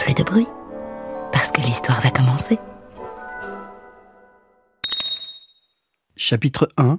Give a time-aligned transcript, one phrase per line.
[0.00, 0.48] plus de bruit,
[1.30, 2.58] parce que l'histoire va commencer.
[6.16, 6.98] Chapitre 1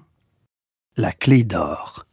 [0.98, 2.06] La clé d'or.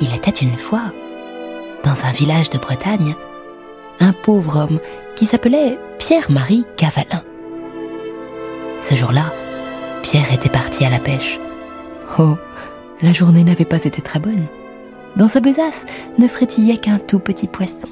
[0.00, 0.92] Il était une fois,
[1.84, 3.14] dans un village de Bretagne,
[4.00, 4.80] un pauvre homme
[5.14, 7.22] qui s'appelait Pierre-Marie Cavalin.
[8.80, 9.32] Ce jour-là,
[10.02, 11.38] Pierre était parti à la pêche.
[12.18, 12.36] Oh,
[13.00, 14.48] la journée n'avait pas été très bonne.
[15.16, 15.84] Dans sa besace
[16.18, 17.88] ne frétillait qu'un tout petit poisson.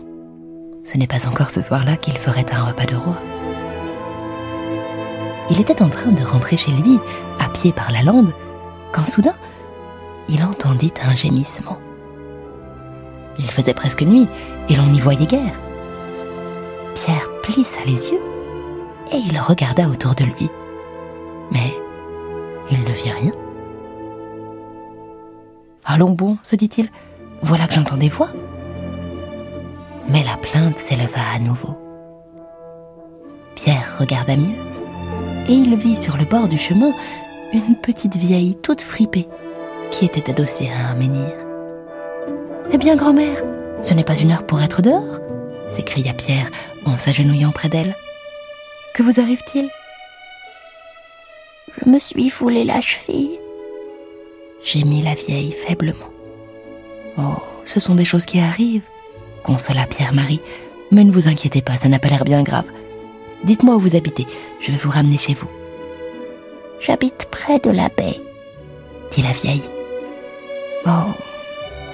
[0.84, 3.20] Ce n'est pas encore ce soir-là qu'il ferait un repas de roi.
[5.50, 6.98] Il était en train de rentrer chez lui,
[7.38, 8.32] à pied par la lande,
[8.92, 9.34] quand soudain,
[10.28, 11.78] il entendit un gémissement.
[13.38, 14.28] Il faisait presque nuit
[14.68, 15.60] et l'on n'y voyait guère.
[16.94, 18.20] Pierre plissa les yeux
[19.12, 20.48] et il regarda autour de lui.
[21.50, 21.74] Mais
[22.70, 23.32] il ne vit rien.
[25.84, 26.88] Allons bon, se dit-il,
[27.42, 28.30] voilà que j'entends des voix.
[30.08, 31.76] Mais la plainte s'éleva à nouveau.
[33.54, 34.58] Pierre regarda mieux
[35.48, 36.92] et il vit sur le bord du chemin
[37.52, 39.28] une petite vieille toute fripée
[39.90, 41.32] qui était adossée à un menhir.
[42.72, 43.42] Eh bien, grand-mère,
[43.82, 45.20] ce n'est pas une heure pour être dehors
[45.70, 46.50] s'écria Pierre
[46.84, 47.94] en s'agenouillant près d'elle.
[48.94, 49.70] Que vous arrive-t-il
[51.80, 53.38] Je me suis foulé la cheville.
[54.62, 56.10] gémit la vieille faiblement.
[57.18, 58.88] Oh, ce sont des choses qui arrivent,
[59.42, 60.40] consola Pierre-Marie.
[60.90, 62.64] Mais ne vous inquiétez pas, ça n'a pas l'air bien grave.
[63.44, 64.26] Dites-moi où vous habitez,
[64.60, 65.48] je vais vous ramener chez vous.
[66.80, 68.20] J'habite près de la baie,
[69.10, 69.62] dit la vieille.
[70.86, 71.12] Oh,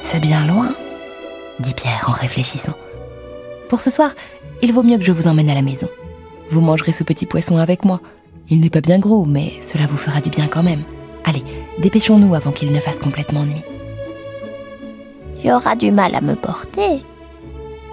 [0.03, 0.75] c'est bien loin,
[1.61, 2.75] dit Pierre en réfléchissant.
[3.69, 4.13] Pour ce soir,
[4.63, 5.89] il vaut mieux que je vous emmène à la maison.
[6.51, 8.01] Vous mangerez ce petit poisson avec moi.
[8.49, 10.85] Il n'est pas bien gros, mais cela vous fera du bien quand même.
[11.25, 11.43] Allez,
[11.81, 13.65] dépêchons-nous avant qu'il ne fasse complètement nuit.
[15.47, 17.05] Tu auras du mal à me porter,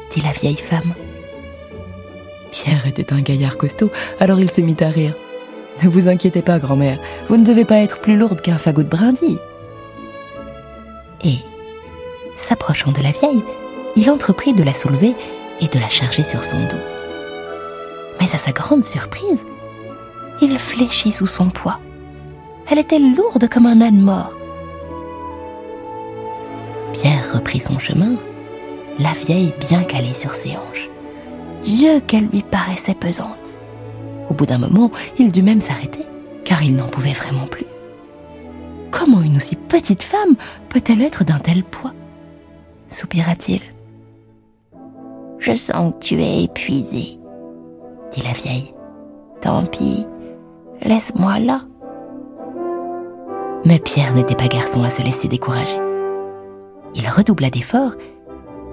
[0.10, 0.96] dit la vieille femme.
[2.52, 5.14] Pierre était un gaillard costaud, alors il se mit à rire.
[5.84, 6.98] Ne vous inquiétez pas, grand-mère,
[7.28, 9.38] vous ne devez pas être plus lourde qu'un fagot de brindille.
[11.24, 11.38] Et,
[12.36, 13.44] s'approchant de la vieille,
[13.96, 15.14] il entreprit de la soulever
[15.62, 16.84] et de la charger sur son dos.
[18.20, 19.46] Mais à sa grande surprise,
[20.42, 21.80] il fléchit sous son poids.
[22.72, 24.34] Elle était lourde comme un âne mort.
[27.34, 28.16] Reprit son chemin,
[29.00, 30.88] la vieille bien calée sur ses hanches.
[31.64, 33.58] Dieu qu'elle lui paraissait pesante.
[34.30, 36.06] Au bout d'un moment, il dut même s'arrêter,
[36.46, 37.66] car il n'en pouvait vraiment plus.
[38.92, 40.36] Comment une aussi petite femme
[40.70, 41.94] peut-elle être d'un tel poids?
[42.90, 43.62] soupira-t-il.
[45.40, 47.18] Je sens que tu es épuisé,
[48.12, 48.76] dit la vieille.
[49.42, 50.06] Tant pis,
[50.84, 51.62] laisse-moi là.
[53.66, 55.93] Mais Pierre n'était pas garçon à se laisser décourager.
[56.96, 57.94] Il redoubla d'efforts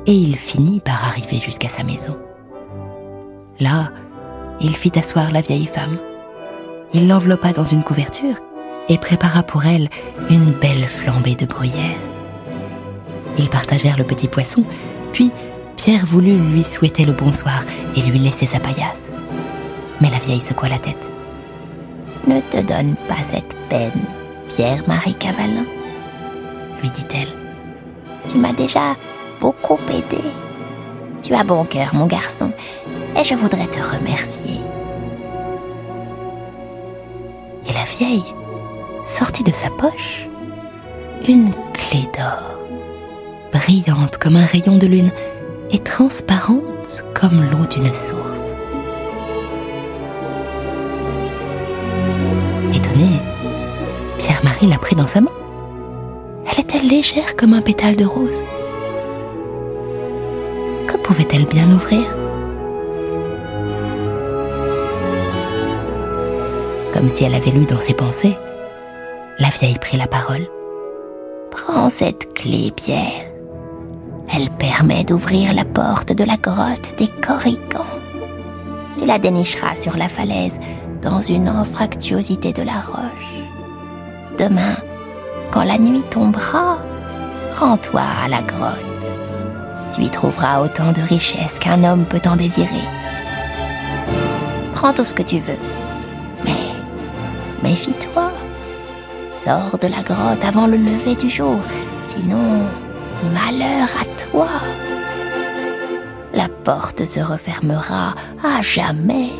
[0.06, 2.16] et il finit par arriver jusqu'à sa maison.
[3.58, 3.91] Là,
[4.60, 5.98] il fit asseoir la vieille femme.
[6.92, 8.36] Il l'enveloppa dans une couverture
[8.88, 9.88] et prépara pour elle
[10.28, 11.98] une belle flambée de bruyère.
[13.38, 14.64] Ils partagèrent le petit poisson,
[15.12, 15.30] puis
[15.76, 17.62] Pierre voulut lui souhaiter le bonsoir
[17.97, 19.12] et lui laisser sa paillasse.
[20.00, 21.10] Mais la vieille secoua la tête.
[22.26, 24.04] Ne te donne pas cette peine,
[24.48, 25.64] Pierre-Marie Cavalin,
[26.82, 27.39] lui dit-elle.
[28.28, 28.97] Tu m'as déjà
[29.41, 30.22] beaucoup aidé.
[31.22, 32.53] Tu as bon cœur, mon garçon,
[33.20, 34.60] et je voudrais te remercier.
[37.69, 38.34] Et la vieille
[39.06, 40.28] sortit de sa poche
[41.28, 42.59] une clé d'or,
[43.53, 45.12] brillante comme un rayon de lune
[45.71, 48.54] et transparente comme l'eau d'une source.
[52.74, 53.21] Étonné,
[54.18, 55.30] Pierre-Marie la prit dans sa main.
[56.50, 58.42] Elle était légère comme un pétale de rose.
[60.88, 62.02] Que pouvait-elle bien ouvrir?
[66.92, 68.36] Comme si elle avait lu dans ses pensées,
[69.38, 70.48] la vieille prit la parole.
[71.52, 73.30] Prends cette clé, Pierre.
[74.34, 77.86] Elle permet d'ouvrir la porte de la grotte des Corrigans.
[78.98, 80.58] Tu la dénicheras sur la falaise
[81.00, 83.44] dans une anfractuosité de la roche.
[84.36, 84.76] Demain,
[85.50, 86.78] quand la nuit tombera,
[87.58, 89.14] rends-toi à la grotte.
[89.92, 92.86] Tu y trouveras autant de richesses qu'un homme peut en désirer.
[94.74, 95.58] Prends tout ce que tu veux.
[96.44, 96.52] Mais
[97.62, 98.30] méfie-toi.
[99.32, 101.56] Sors de la grotte avant le lever du jour,
[102.00, 102.68] sinon
[103.34, 104.48] malheur à toi.
[106.32, 108.14] La porte se refermera
[108.44, 109.30] à jamais.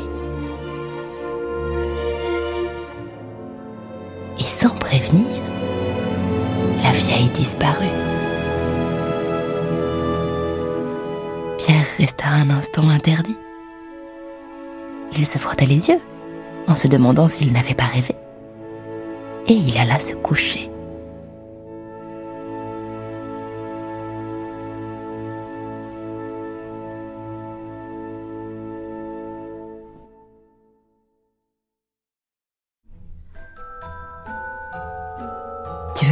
[7.29, 7.91] Disparut.
[11.59, 13.37] Pierre resta un instant interdit.
[15.17, 16.01] Il se frotta les yeux
[16.69, 18.15] en se demandant s'il n'avait pas rêvé.
[19.47, 20.70] Et il alla se coucher.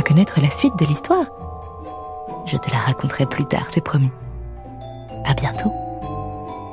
[0.08, 1.26] Connaître la suite de l'histoire
[2.46, 4.10] Je te la raconterai plus tard, c'est promis.
[5.26, 5.70] À bientôt.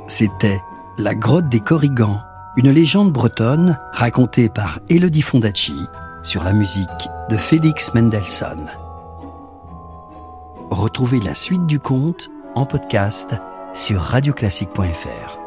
[0.08, 0.58] C'était
[0.96, 2.22] La grotte des Corrigans,
[2.56, 5.76] une légende bretonne racontée par Elodie Fondacci
[6.22, 6.88] sur la musique
[7.28, 8.70] de Félix Mendelssohn.
[10.70, 13.34] Retrouvez la suite du conte en podcast
[13.74, 15.38] sur radioclassique.fr.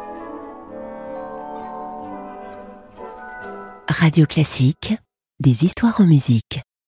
[3.90, 4.96] Radio Classique,
[5.40, 6.62] des histoires en musique.